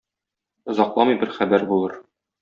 [0.73, 1.95] Озакламый бер хәбәр булыр.